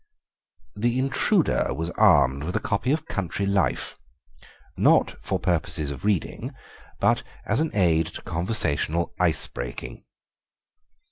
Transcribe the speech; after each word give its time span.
The 0.75 0.97
intruder 0.97 1.75
was 1.75 1.91
armed 1.91 2.43
with 2.43 2.55
a 2.55 2.59
copy 2.59 2.91
of 2.91 3.05
Country 3.05 3.45
Life, 3.45 3.99
not 4.75 5.15
for 5.21 5.37
purposes 5.39 5.91
of 5.91 6.05
reading, 6.05 6.55
but 6.99 7.21
as 7.45 7.59
an 7.59 7.69
aid 7.75 8.07
to 8.07 8.23
conversational 8.23 9.13
ice 9.19 9.45
breaking. 9.45 10.03